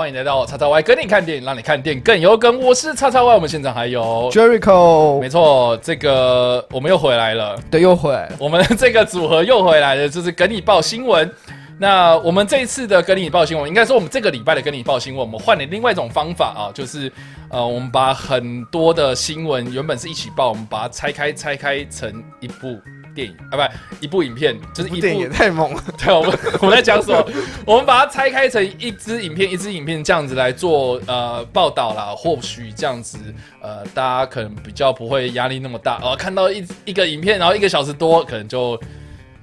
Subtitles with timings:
[0.00, 2.58] 欢迎来到叉叉 Y 跟你看电影，让你看电影更有梗。
[2.62, 8.36] 我是叉叉 Y，我们现场还有 Jericho，没错，这个我们又回来了，对，又回来了。
[8.38, 11.30] 我们这个组合又回来了，就是跟你报新闻。
[11.78, 17.12] 那我们这一次的跟你报新闻，应该说我们这个礼拜的跟你报新闻，我们换了另外一种方法啊，就是
[17.50, 22.78] 呃，我们把很多的新闻原本是一起报，我们把它拆开，拆开成一部
[23.14, 25.82] 电影啊，不，一部影片，就是一部电影也太猛了。
[25.98, 27.26] 对，我们我们在讲什么？
[27.66, 32.14] 我们把它拆开成一支影片，一支影片这样子来做呃报道啦。
[32.16, 33.18] 或许这样子
[33.62, 36.16] 呃，大家可能比较不会压力那么大哦。
[36.16, 38.80] 看到一一个影片，然后一个小时多，可能就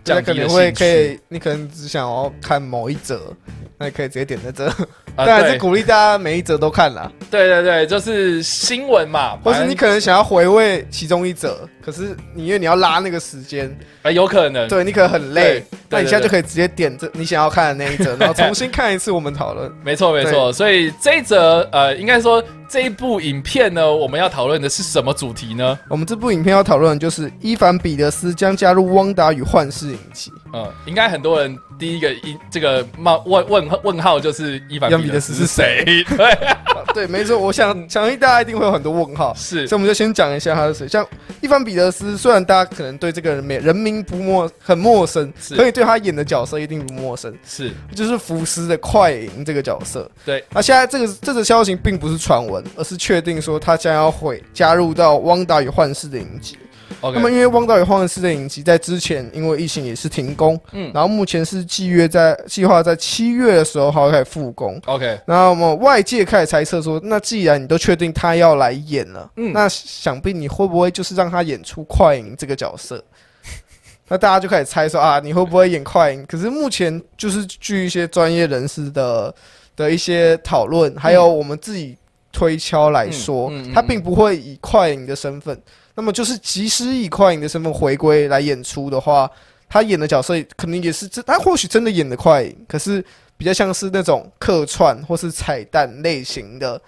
[0.04, 0.72] 降低了可能会。
[0.72, 3.34] 可以，你可能只想要看某一则，
[3.78, 4.68] 那你可以直接点在这。
[5.18, 19.72] 啊对当然是鼓励大家每一则都看啦，对对对，就是新闻嘛，或是你可能想要回味其中一则，可是你因为你要拉那个时间，呃有可能对你可能很累，那你现在就可以直接点这你想要看的那一则， 然后重新看一次我们讨论。
[19.86, 20.52] 没错没错。
[20.52, 25.80] 所以这一则呃，应该说这一部影片呢，我们要讨论的是什么主题呢？
[25.90, 30.30] 我们这部影片要讨论的就是伊凡彼得斯将加入《汪达与幻视》影集。
[30.54, 35.86] 嗯，应该很多人第一个一这个冒问问问号就是伊凡彼得斯是谁？
[36.18, 36.58] 对，啊
[36.94, 39.34] 对，没错，我想相信大家一定会有很多问号。
[39.36, 40.88] 是所以我们就先讲一下他是谁。
[40.88, 41.06] 像
[41.42, 50.10] 伊凡彼得斯，虽然大家可能对这个人没人名不陌很陌生，是所以对他演的角色一定不陌生，是，就是福斯的快银这个角色。
[50.26, 56.58] 对，那现在这个这个消息并不是传闻，而是确定说他将要会加入到《汪达与幻视》的影集。
[57.02, 64.80] 那么因为《汪达与幻视》的影集在之前因为疫情也是停工，嗯然后目前是计约在计划在七月的时候开始复工。
[64.86, 73.04] OK，然后我们外界开始猜测说，那既然你都确定他要来演了，嗯那想必你会不会就是让他演出快影这个角色？
[74.10, 76.26] 那大家就开始猜说啊，你会不会演快影？
[76.26, 79.34] 可是目前就是据一些专业人士的
[79.76, 81.98] 的一些讨论，还有我们自己
[82.32, 85.60] 推敲来说，嗯嗯嗯他并不会以快影的身份。
[85.98, 89.30] 那么就是，即使以快影的身份回归来演出的话，
[89.68, 93.04] 他演的角色可能也是真，他或许真的演的快影，可是
[93.36, 96.80] 比较像是那种客串或是彩蛋类型的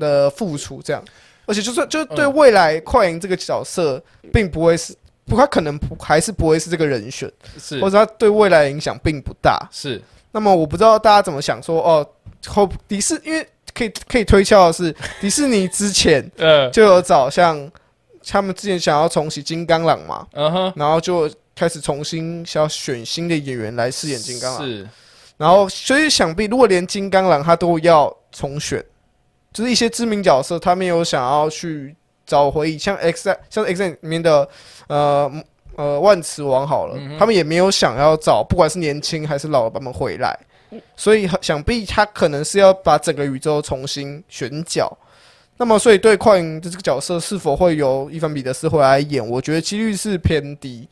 [0.00, 1.00] 的付出这样。
[1.46, 4.02] 而且就算就对嗯未来快影这个角色，
[4.32, 4.92] 并不会是
[5.24, 9.68] 不，他可能不还是不会是这个人选，是或者他对未来影响并不大。
[9.70, 10.02] 是，
[10.32, 12.04] 那么我不知道大家怎么想说哦，
[12.48, 17.70] 后迪士因为可以可以推敲的是，迪士尼之前呃， 就有找像
[18.26, 24.88] 他们之前想要重启金刚狼嘛，嗯哼，然后就开始重新想要选新的演员来饰演金刚狼，是，
[25.36, 28.84] 然后所以想必如果连金刚狼他都要重选，
[29.52, 31.94] 就是一些知名角色他们有想要去
[32.24, 34.48] 找回忆，像 X 像 X 里面的
[34.88, 35.30] 呃
[35.76, 40.38] 呃万磁王好了，嗯他们也没有想要找不管是年轻还是老的版本回来，
[40.96, 44.96] 所以想必他可能是要把整个宇宙重新选角。
[45.62, 50.88] 那么，所以对快银的这个角色是否会由伊凡彼得斯回来演，我觉得几率是偏低。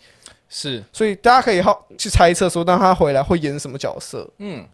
[0.48, 4.30] 是，所以大家可以好去猜测说，当他回来会演什么角色。
[4.38, 4.64] 嗯，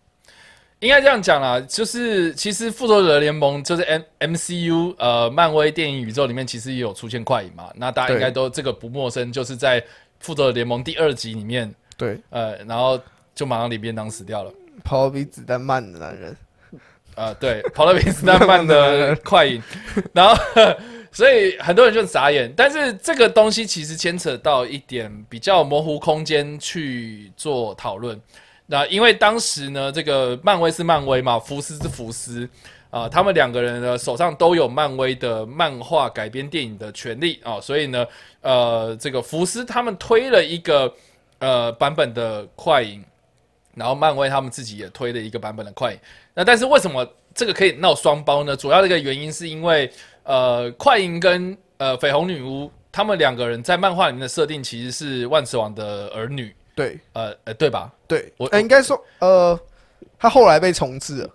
[0.81, 9.83] 应该这样讲啦，就是其实复仇者联盟就是 M M C U 呃漫威电影宇宙里面其实也有出现快银嘛，那大家应该都这个不陌生，就是在
[10.21, 13.01] 复仇者联盟第二集里面，对，呃，然后
[13.35, 14.53] 就马上领便当死掉了。
[14.85, 16.37] 跑比子弹慢的男人。
[17.17, 19.61] 呃，对， 跑得比斯坦曼的快银，
[20.15, 20.37] 然后
[21.11, 22.53] 所以很多人就傻眼。
[22.57, 28.21] 但是这个东西其实牵扯到一点比较模糊空间去做讨论。
[28.67, 32.49] 那因为当时呢，这个漫威是漫威嘛，福斯是福斯
[32.89, 38.07] 啊、他们两个人呢手上都有漫威的漫画改编电影的权利啊、所以呢，
[38.41, 40.91] 呃，这个福斯他们推了一个
[41.39, 43.05] 呃版本的快银，
[43.77, 45.99] 然后漫威他们自己也推了一个版本的快银。
[46.35, 48.57] 那但是为什么这个可以闹双包呢？
[48.57, 49.89] 主要的一个原因是因为
[50.25, 57.93] 呃，快银跟呃绯红女巫他们两个人在漫画里面的设定其实是万磁王的儿女，对呃呃，对吧？
[58.09, 59.61] 对，我呃应该说，呃，
[60.19, 61.31] 他后来被重置了，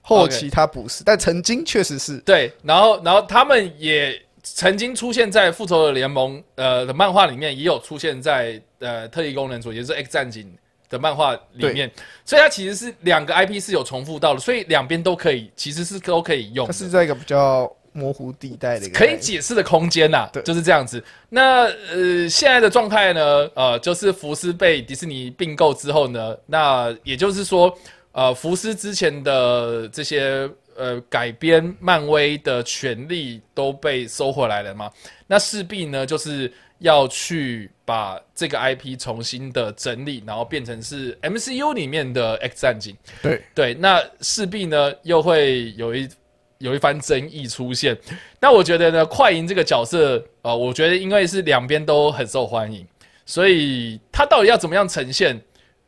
[0.00, 2.18] 后期他不是，但曾经确实是。
[2.20, 10.56] 对，然后然后他们也曾经出现在复仇者联盟呃的漫画里面，也有出现在呃特异功能组，也就是 X 战警
[10.92, 11.90] 的漫画里面，
[12.22, 16.72] 所以它其实是两个 IP 是有重复到的，所以两边都可以，其实是都可以用它。
[16.72, 21.02] 是在一个比较模糊地带的一个可以解释的空间呐、对就是这样子。
[21.30, 27.74] 那呃，现在的状态呢，呃，就是福斯被迪士尼并购之后呢，那也就是说，
[28.12, 34.90] 呃，福斯之前的这些呃改编漫威的权利都被收回来了嘛，
[35.26, 42.96] 那势必呢就是要去把把这个 IP 重新的整理，然后变成是 MCU 里面的 X 战警。
[43.20, 46.08] 对对，那势必呢又会有一
[46.56, 47.94] 有一番争议出现。
[48.40, 52.86] 那我觉得呢，快银这个角色，呃，我觉得因为是两边都很受欢迎，
[53.26, 55.38] 所以他到底要怎么样呈现？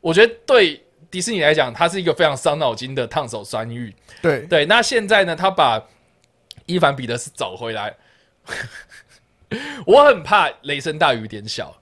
[0.02, 3.94] 我觉得对迪士尼来讲，它是一个非常伤脑筋的烫手山芋。
[4.20, 5.82] 对对，那现在呢，他把
[6.66, 7.96] 伊凡彼得斯找回来，
[9.86, 11.74] 我很怕雷声大雨点小，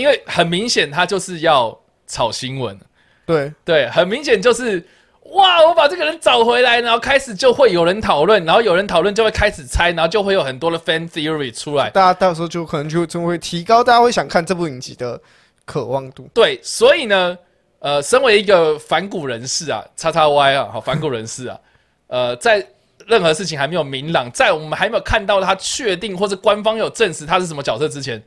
[0.00, 2.78] 因为很明显他就是要炒新闻。
[3.26, 4.84] 对对，很明显就是
[5.32, 11.88] 哇，我把这个人找回来，然后开始就会有人讨论，然后有人讨论就会开始猜，然后就会有很多的 fan theory 出来。
[11.90, 15.20] 大家到时候就可能就就会提高大家会想看这部影集的
[15.64, 16.28] 渴望度。
[16.34, 17.38] 对，所以呢，
[17.78, 21.60] 呃，身为一个反骨人士啊，叉叉 Y 啊，好，反骨人士啊，
[22.08, 22.66] 呃，在
[23.06, 28.20] 任何事情还没有明朗，在我们还没有看到他确定或者官方有证实他是什么角色之前，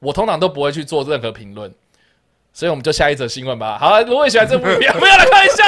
[0.00, 1.72] 我通常都不会去做任何评论。
[2.52, 3.78] 所以我们就下一则新闻吧。
[3.78, 5.64] 好，如果你喜欢这部片， 不要来开玩笑。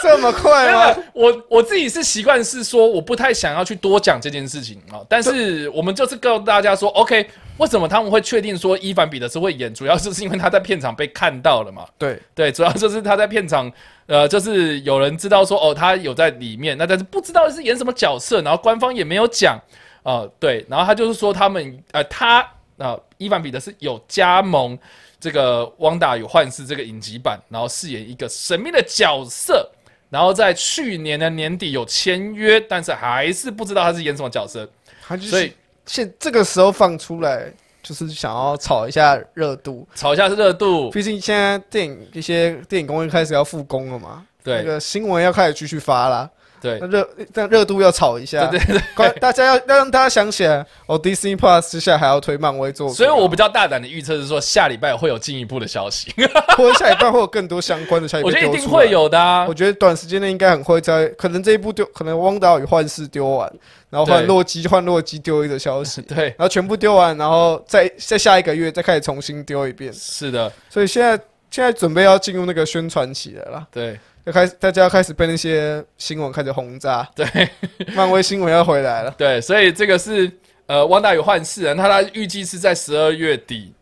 [0.00, 0.94] 这么快吗？
[1.14, 5.00] 我我自己是习惯是说，我不太想要去多讲这件事情啊。
[5.08, 9.72] 但是我们就是告诉大家说，OK，为什么他们会确定说伊凡彼得是会演？
[9.72, 11.86] 主要就是因为他在片场被看到了嘛。
[11.96, 13.72] 对对，主要就是他在片场，
[14.06, 19.58] 呃，就是有人知道说，哦，他有在里面，那但是不知道是演什么角色，然后官方也没有讲
[20.02, 20.22] 啊。
[20.38, 22.46] 对，然后他就是说他们，呃，他
[22.76, 22.94] 啊，
[23.24, 24.78] 伊凡彼得是有加盟
[25.18, 29.70] 这个《汪达与幻视》这个影集版，然后饰演一个神秘的角色。
[30.10, 34.68] 然后在去年的年底有签约，但是还是不知道他是演什么角色，
[35.04, 35.52] 他就是所以
[35.86, 39.88] 现这个时候放出来，就是想要炒一下热度。
[39.96, 40.88] 炒一下是热度。
[40.90, 46.30] 毕竟现在电影一些电影工业开始要复工了嘛，对那对个新闻要开始继续发啦，
[46.64, 46.78] 对。
[46.80, 56.12] 那热但热度要炒一下，对对对， 大家要要让大家想起来，哦，Disney Plus 之下来还要推漫威作品啊，所以我比较大胆的预测是说，下礼拜会有进一步的消息，
[56.56, 58.88] 或者下礼拜会有更多相关的消息 我觉得一定会。
[58.90, 59.44] 有的啊。
[59.48, 59.54] 我。
[59.54, 63.50] 觉得短时间内应该很会在，可能这一部丢，可能汪达与幻视丢完，
[63.88, 69.92] 然后换洛基，换洛基丢一个消息，对，然后全部丢完，然后再再下一个月再开始重新丢一遍。
[69.92, 71.18] 是的，所以现在
[71.50, 77.26] 现在准备要进入那个宣传期了啦，对要开始大家要开始被那些新闻开始轰炸，对
[77.94, 79.10] 漫威新闻要回来了。
[79.18, 80.30] 对，所以这个是
[80.66, 83.74] 呃，《汪大有幻视》人，他他预计是在十二月底，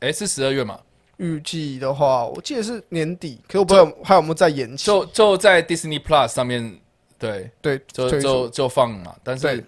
[0.00, 0.78] 诶，是十二月嘛？
[1.18, 4.86] 预计的话，我记得是年底，可我不知道还有没有在延期。
[4.86, 6.78] 就就在 Disney Plus 上面，
[7.18, 9.64] 对，对，就就就放嘛，但是对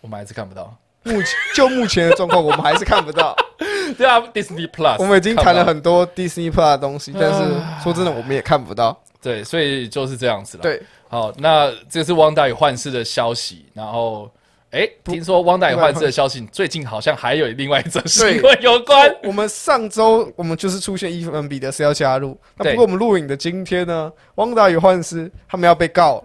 [0.00, 0.76] 我们还是看不到。
[1.04, 3.34] 目前就目前的状况，我们还是看不到。
[3.96, 7.38] 对啊，Disney Plus，我们已经谈了很多 Disney Plus 的东西，但是
[7.84, 9.00] 说真的，我们也看不到。
[9.26, 14.30] 对，所以就是这样子了。，对，好，那这是《汪达与幻视》的消息，然后。
[14.72, 19.16] 哎，不听说《汪达与幻视》的消息，最近好像还有另外一则新对闻有关。
[19.22, 26.22] 我们上周我们就是出现伊凡彼得斯要加入，那不过我们录影的今天呢，汪达与幻视他们要被告，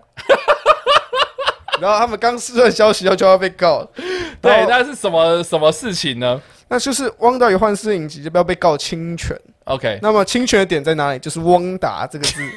[1.80, 3.92] 然后他们刚释出来消息要就要被告了，
[4.42, 9.40] 对，那是什么什么事情呢那就是汪达与幻视影集就不要被告侵权。
[9.66, 11.20] ？OK，那么侵权的点在哪里？
[11.20, 12.42] 就是汪达这个字。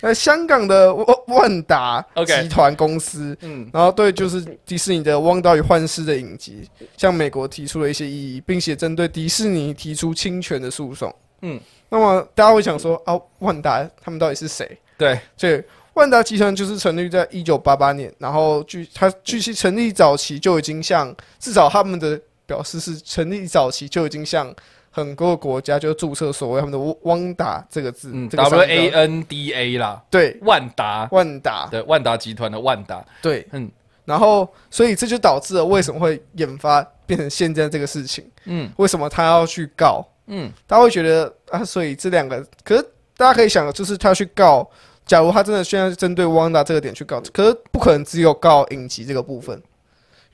[0.00, 11.12] 呃，香港的万万达集团公司嗯，然后对，就是迪士尼的《汪达与幻视》的影集，向美国提出了一些异议，并且针对迪士尼提出侵权的诉讼。
[11.42, 14.78] 嗯，那么大家会想说啊，万达他们到底是谁？
[14.96, 15.60] 对，所以
[15.94, 24.54] 万达集团就是成立在一九八八年，然后据它据其成立早期就已经向至少他们的表示是成立早期就已经向
[24.90, 30.36] 很多国家就注册所谓他们的汪汪达这个字，，W 标 A N D A 啦，对。
[30.42, 31.08] 万达。
[31.12, 31.68] 万达。
[31.70, 33.70] 对，万达集团的万达，对，嗯。
[34.04, 38.70] 然后所以这就导致了为什么会引发变成现在这个事情，嗯。
[38.76, 40.04] 为什么他要去告？
[40.30, 42.82] 嗯，他会觉得啊，所以这两个，可是
[43.16, 44.68] 大家可以想，就是他去告，
[45.06, 49.58] 假如他真的现在针对汪达这个点去告，可是不可能只有告影集这个部分，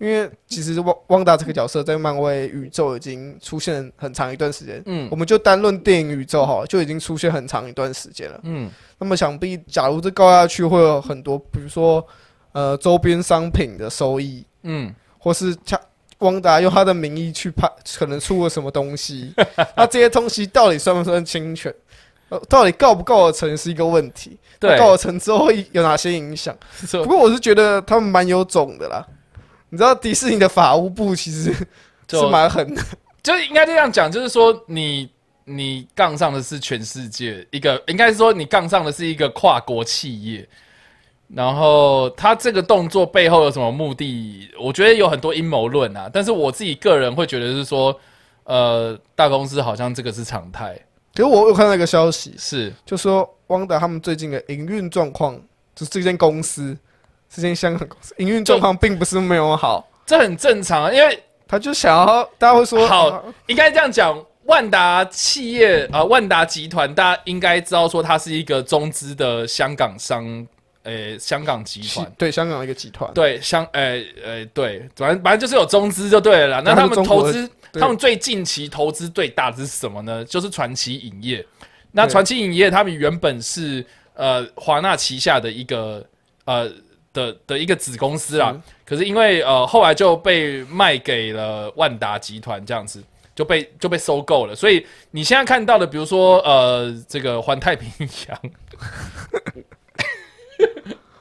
[0.04, 8.38] 因为其实汪汪达这个角色在漫威宇宙已经出现很长一段时间，嗯我们就单论电影宇宙哈，就已经出现很长一段时间了。
[8.42, 12.06] 嗯那么想必，假如这告下去，会有很多，比如说
[12.52, 15.80] 呃周边商品的收益，嗯，或是他
[16.18, 17.66] 汪达用他的名义去拍，
[17.98, 19.32] 可能出了什么东西，
[19.76, 21.74] 那这些东西到底算不算侵权？
[22.30, 24.38] 呃，到底告不告得成是一个问题。
[24.58, 26.56] 对告得成之后会有哪些影响？
[26.90, 29.06] 不过我是觉得他们蛮有种的啦。
[29.70, 31.66] 你知道迪士尼的法务部其实 是
[32.06, 32.82] 就蛮狠的，
[33.22, 35.10] 就应该这样讲，就是说你
[35.44, 40.46] 你杠上的是全世界一个，应该是说你杠上的是一个跨国企业，
[41.28, 44.48] 然后他这个动作背后有什么目的？
[44.60, 47.98] 我觉得有很多阴谋论啊，但是我自己个人会觉得是说，
[48.44, 50.74] 呃，大公司好像这个是常态，
[51.14, 55.34] 可是我有看到一个消息，是就说汪达他们最近的营运状况，
[55.74, 56.76] 就是这间公司，
[57.34, 70.46] 这间香港公司营运状况并不是没有好，这很正常啊，因为他就想要大家会说好啊应该这样讲，万达企业啊、呃万达集团，大家应该知道说它是一个中资的香港商，
[70.82, 72.10] 呃，香港集团。
[72.16, 76.62] 对香港的一个集团，对，香，呃呃，对，反正反正就是有中资就对了啦。
[76.64, 80.24] 那他们投资，他们最近期投资最大的是什么呢？
[80.24, 81.44] 就是传奇影业。
[81.92, 86.04] 那对传奇影业他们原本是呃华纳旗下的一个
[86.44, 86.70] 呃
[87.14, 88.54] 的的一个子公司啦，
[88.84, 93.02] 可是因为呃后来就被卖给了万达集团这样子。
[93.36, 97.90] 就被就被收购了，所以你现在看到的，比如说呃，这个环太平
[98.28, 98.40] 洋，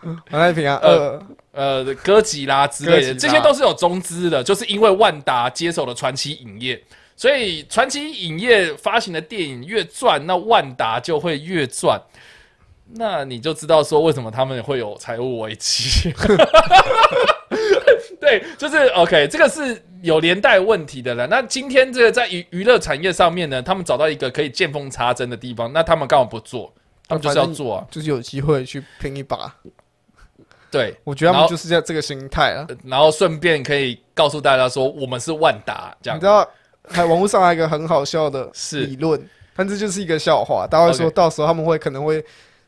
[0.30, 1.20] 环太平洋，呃
[1.54, 6.80] 呃，呃，哥吉拉之类的，这些都是有中资的，就是因为万达接手了传奇影业，
[7.16, 12.00] 所以传奇影业发行的电影越赚，那万达就会越赚。
[12.92, 16.13] 那你就知道说为什么他们会有财务危机。
[18.20, 21.28] 对，就是 OK，这个是有连带问题的了。
[21.28, 26.74] 那今天这个在娱娱乐产业上面呢，他们找到一个可以见缝插针的地方，那他们干嘛不做？
[27.08, 27.86] 他们就是要做啊。
[27.92, 29.54] 就是有机会去拼一把。
[30.72, 32.66] 对，我觉得他们就是这样这个心态啊。
[32.86, 36.25] 然后顺便可以告诉大家说，我们是万达这样你知。
[36.25, 36.48] 道，
[36.90, 39.22] 还网络上还有一个很好笑的是理论，
[39.56, 40.66] 但这就是一个笑话。
[40.66, 42.24] 大家会说到时候他们会可能会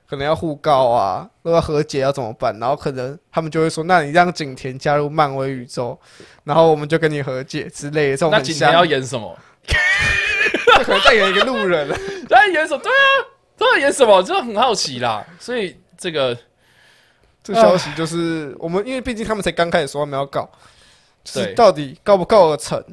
[0.07, 2.57] 可能要互告啊，如果要和解要怎么办？
[2.59, 5.99] 然后可能他们就会说，那你让景甜加入漫威宇宙，
[6.43, 8.17] 然后我们就跟你和解之类的。
[8.17, 9.37] 这种那景甜，要演什么？
[10.83, 11.97] 可能再演一个路人了。
[12.29, 12.81] 在演什么？
[12.83, 13.09] 对啊，
[13.57, 14.21] 都要演什么？
[14.21, 15.25] 就很好奇啦。
[15.39, 16.37] 所以这个
[17.43, 20.49] 这消息就是我们，因为毕竟他们才刚开始说他们要告，
[21.23, 22.83] 就是对到底告不告得成？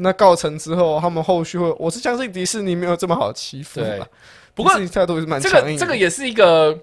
[0.00, 4.06] 那告成之后，他们后续会，我是相信迪士尼没有这么好欺负对啦。
[4.58, 5.48] 不过态度是蛮这。
[5.48, 6.76] 个这个也是一个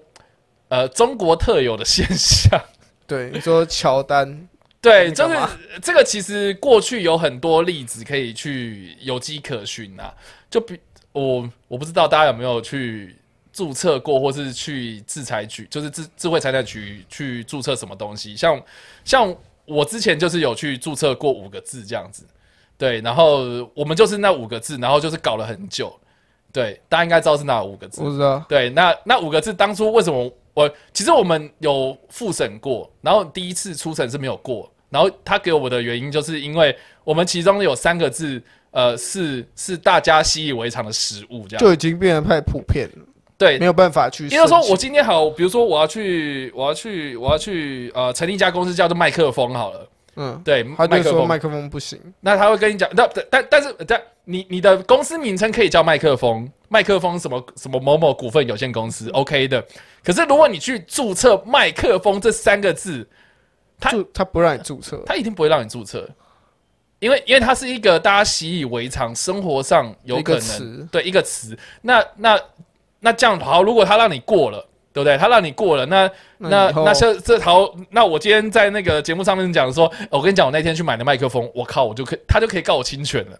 [0.68, 2.58] 呃中国特有的现象。
[3.06, 4.48] 对你说乔丹，
[4.80, 5.36] 对，就是
[5.82, 10.10] 这个，其实过去有很多例子可以去有迹可循啊。
[10.48, 10.80] 就比
[11.12, 13.14] 我我不知道大家有没有去
[13.52, 18.34] 注册过，或是去制裁局，就是智智慧财产局去注册什么东西。
[18.34, 18.58] 像
[19.04, 22.24] 像我之前就是有去注册过五个字这样子，
[22.78, 25.94] 对，然后我们就是那五个字，然后就是搞了很久。
[26.56, 28.00] 对，大家应该知道是哪五个字。
[28.00, 41.60] 不知道，对，那那五个字当初为什么我其实我们有复审过，然后第一次初审是没有过，然后他给我的原因就是因为我们其中有三个字，呃，是是大家习以为常的食物这样。
[41.62, 43.04] 就已经变得太普遍了，
[43.36, 44.38] 对没，有办法去申请。
[44.38, 49.86] 也就是说我今天好，比如说我要去我要去我要去呃成立一家公司叫做麦克风好了，
[50.16, 59.62] 嗯，对，他麦克风，就说麦克风不行，那他会跟你讲，那但但但是但你你的公司名称可以叫麦克风，麦克风什么什么某某股份有限公司，OK 的。
[60.02, 63.06] 可是如果你去注册麦克风这三个字，
[63.78, 66.08] 他注他不让你注册，他一定不会让你注册，
[66.98, 71.56] 因为因为它是一个大家习以为常，生活上有可能对一个词。
[71.82, 72.40] 那那
[73.00, 74.66] 那这样好，如果他让你过了。
[74.96, 75.18] 对不对？
[75.18, 83.38] 他让你过了，那那那这这好，那我今天在那个节目上面讲说，我跟你讲，我那天去买的麦克风，我靠，我就可以，他就可以告我侵权了。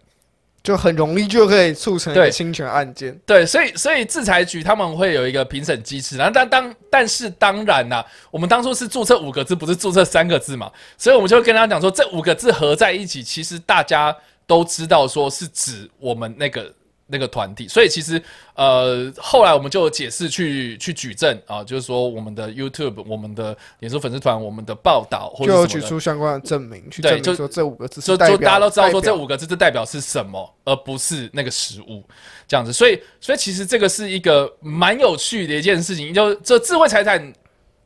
[0.62, 3.18] 就很容易就可以促成一对个侵权案件。
[3.24, 14.14] 对，所以所以制裁局他们会有一个评审机制，然后但当但是当然啦，我们当初是注册五个字，不是注册三个字嘛，所以我们就会跟他讲说，这五个字合在一起，其实大家
[14.46, 16.70] 都知道说是指我们那个
[17.08, 18.20] 那个团体，所以其实
[18.54, 32.02] 呃后来我们就有解释去去举证啊，就是说我们的 YouTube、我们的脸书粉丝团、我们的报道或就有举者什么的出相关的证明，去证明说这五个字就是就代表大家都知道说这五个字是代表是什么，而不是那个食物
[32.48, 32.72] 这样子。
[32.72, 37.32] 所以，所以其实这个是一个蛮有趣的一件事情，就这智慧财产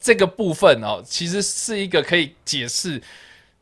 [0.01, 2.99] 这个部分哦，其实是一个可以解释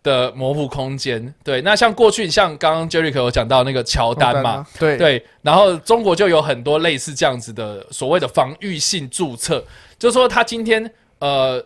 [0.09, 1.35] 的模糊空间。
[1.45, 9.63] 对，那像过去像刚刚 Jericho 有讲到那个乔丹嘛，，对对，然后中国就有很多类似这样子的所谓的防御性注册，
[9.99, 11.63] 就是说他今天呃，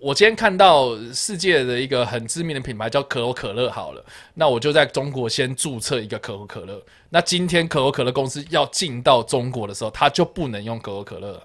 [0.00, 4.04] 我今天看到世界的一个很知名的品牌叫可口可乐，好了，
[4.34, 6.80] 那我就在中国先注册一个可口可乐。
[7.10, 11.42] 那今天可口可乐公司要进到中国的时候，它就不能用可口可乐了，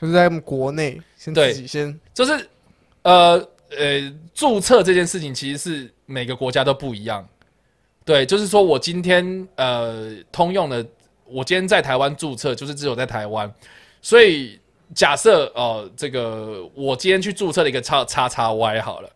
[0.00, 2.48] 就是在他们国内先自己先就是
[3.02, 3.42] 呃
[3.78, 7.26] 呃，注册这件事情其实是每个国家都不一样。
[8.04, 10.84] 对，就是说我今天呃通用的，
[11.24, 13.52] 我今天在台湾注册，就是只有在台湾，
[14.00, 14.58] 所以
[14.94, 19.10] 假设哦、呃这个我今天去注册了一个叉叉叉 Y 好了，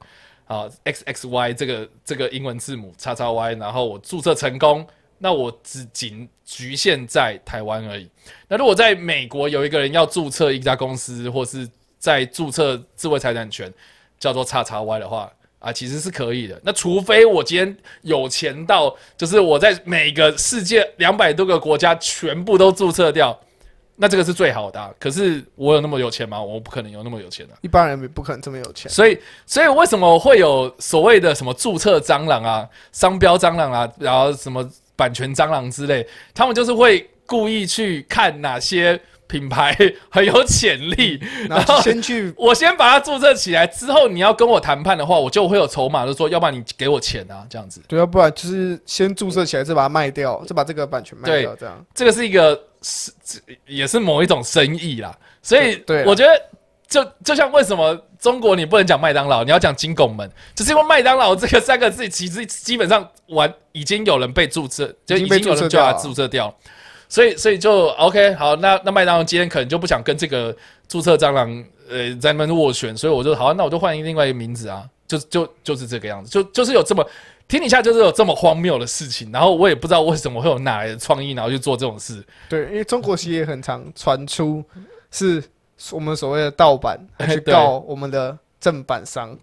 [0.47, 4.87] 啊 X X Y 这个这个英文字母叉叉 Y，然后我注册成功，
[5.19, 8.09] 那我只仅局限在台湾而已。
[8.47, 13.73] 那如果在美国有一个人要注册一家公司，或是在注册智慧财产权，
[14.18, 16.61] 叫做叉叉 Y 的话，啊，其实是可以的。
[16.64, 23.38] 那除非我今天有钱到，就是我在每个世界两百多个国家全部都注册掉，
[23.96, 26.40] 那这个是最好的啊、可是我有那么有钱吗？
[26.40, 28.90] 我不可能有那么有钱的、一般人不可能这么有钱。
[28.90, 39.76] 所以，所以为什么会有所谓的什么注册蟑螂啊、商标蟑螂啊，然后什么版权蟑螂之类，他们就是会故意去看哪些品牌
[40.09, 47.83] 很有潜力， 然后先去我先把它注册起来，之后你要跟我谈判的话，我就会有筹码，就说要不然你给我钱啊，这样子。
[47.88, 51.85] 对，要不然就是先注册起来，再把它卖掉，再把这个版权卖掉，这样。
[51.95, 53.11] 这个是一个是
[53.66, 56.30] 也是某一种生意啦，所以我觉得
[56.87, 66.54] 就就像为什么中国你不能讲麦当劳，你要讲金拱门，就是因为麦当劳这个三个字其实基本上完已经有人被注册，就已已经有人叫它注册掉了。
[66.54, 66.56] 注册掉，
[67.09, 70.55] 所以所以就 OK 好，那那麦当劳今天可能就不想跟这个
[70.89, 77.07] 注册蟑螂呃在那边斡旋，所以我就好，那我就换另外一个名字啊，就就就是这个样子，就就是有这么。
[77.49, 82.21] 天底下就是有这么荒谬的事情，然后我也不知道为什么会有哪来的创意，然后去做这种事。
[82.49, 84.65] 对，因为中国其实也很常传出
[85.13, 85.41] 是
[85.93, 89.39] 我们所谓的盗版，还去 告我们的正版商。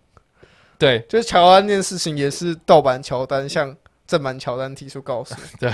[0.78, 3.74] 对，就是乔丹那件事情也是盗版乔丹向
[4.06, 5.34] 正版乔丹提出告诉。
[5.58, 5.72] 对，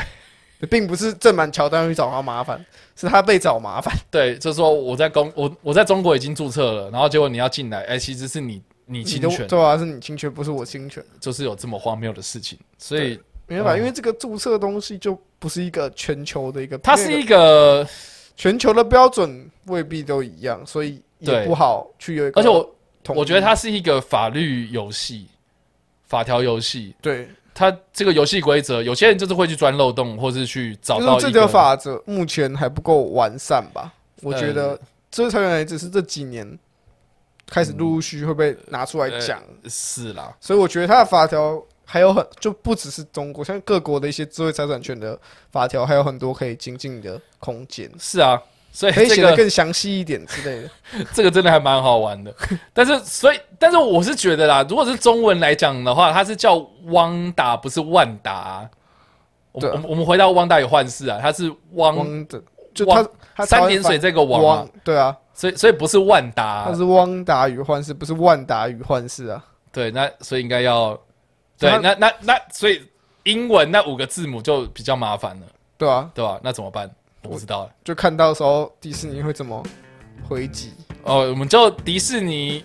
[0.67, 2.63] 并不是正版乔丹去找他麻烦，
[2.95, 3.93] 是他被找麻烦。
[4.11, 11.03] 对，就是说我在公我我在中国已经注册了，然后结果你要进来，哎、其实是你你侵权，对啊，是你侵权，不是我侵权。
[11.19, 17.87] 就是有这么荒谬的事情，所以没办法，嗯因为这个注册东西就不是一个全球的一个，它是一个，
[18.35, 22.75] 全球的标准未必都一样，所以也不好去有一个而且我。
[23.15, 25.25] 我觉得它是一个法律游戏，
[26.05, 27.27] 法条游戏，对，
[27.59, 33.91] 它这个游戏规则，有些人就是会去钻漏洞，或是去找到一个个法则目前还不够完善吧？
[34.21, 34.79] 我觉得呃
[35.11, 36.57] 这个财产只是这几年
[37.47, 45.19] 开始陆陆续续会被拿出来讲，是啦，所以我觉得它的法条还有很就不只是中国，像各国的一些智慧财产权的
[45.51, 50.69] 法条还有很多可以精进的空间，是啊，所以可以这个写得更详细一点之类的。
[51.13, 52.33] 这个真的还蛮好玩的。
[52.73, 56.55] 但是，所以，但是我是觉得啦，如果是中文来讲的话，它是叫
[56.85, 58.69] 汪达，不是万达啊、
[59.51, 62.41] 我们啊我们回到汪达与幻视啊，它是汪汪的，
[62.73, 69.43] 就汪他他三点水这个汪、对啊，所以所以不是万达啊、他是汪达与幻视，不是万达与幻视啊。
[69.71, 70.99] 对，那所以应该要
[71.57, 72.81] 对，那那那所以
[73.23, 75.45] 英文那五个字母就比较麻烦了，
[75.77, 76.39] 对啊，对吧？
[76.43, 76.89] 那怎么办？
[77.23, 77.69] 我不知道。
[77.83, 79.63] 就看到时候迪士尼会怎么
[80.27, 80.73] 回击。
[81.03, 82.63] 哦，我们就迪士尼，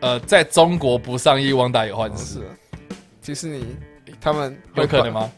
[0.00, 2.40] 呃，在中国不上映《汪达有幻视是》，
[3.22, 3.76] 迪士尼
[4.20, 5.30] 他们有可能吗？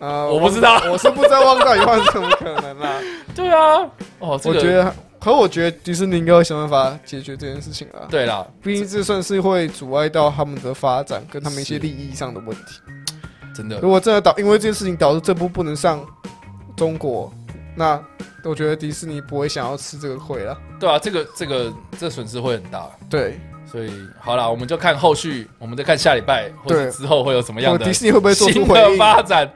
[0.00, 3.00] 呃，我不知道汪我是不知道汪达与幻视怎么可能啦。
[3.34, 8.06] 对啊，哦，这个我觉得，可我觉得迪士尼应该会想办法解决这件事情啊。
[8.10, 12.80] 对啦，毕竟这算是会阻碍到他们的发展跟他们一些利益上的问题。
[13.54, 16.04] 真的如果真的导因为这件事情导致这部不能上
[16.76, 17.32] 中国，
[17.76, 18.02] 那
[18.44, 20.58] 我觉得迪士尼不会想要吃这个亏了。
[20.78, 23.38] 对啊，这个这个这损失会很大，对，
[23.70, 28.96] 所以好了，我们就看后续，我们再看下礼拜或者之后会有什么样的迪士尼会不会做出新的？
[28.96, 29.50] 发展，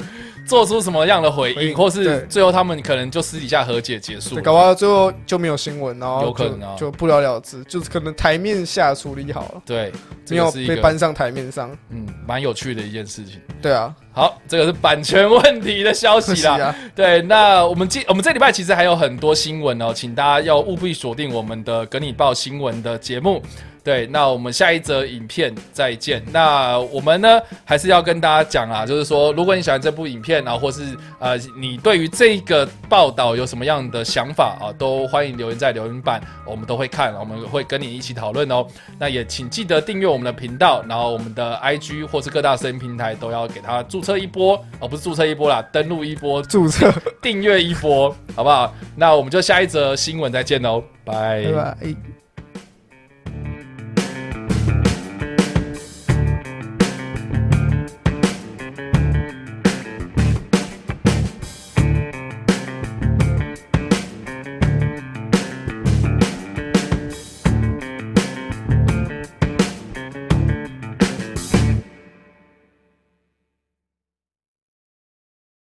[0.46, 4.42] 做出什么样的回应，回应或是对最后他们可能就私底下和解结束对，了。
[4.42, 9.92] 搞不好最后就没有新闻，然后有可能啊就就不了了之，就是可能台面下处理好了，对，
[10.24, 11.70] 这没有个是一个被搬上台面上。
[11.90, 13.40] 嗯蛮有趣的一件事情。
[13.62, 16.58] 对啊，好，这个是版权问题的消息啦。
[16.60, 23.42] 啊，对，那我们今我们这礼拜其实还有很多新闻哦，请大家要务必锁定我们的《跟你报新闻》的节目。
[23.84, 26.22] 对，那我们下一则影片再见。
[26.30, 38.66] 那我们呢，还是要跟大家讲啊，就是说，如果你喜欢这部影片啊，或是呃，你对于这个报道有什么样的想法啊，都欢迎留言在留言板，我们都会看，我们会跟你一起讨论哦。
[38.98, 48.74] 那也请记得订阅我们的频道，然后我们的 IG 或是各大声音平台都要给它注册一波哦，不是注册一波啦，登录一波，注册，订阅一波，好不好？
[48.96, 52.17] 那我们就下一则新闻再见喽，拜拜拜。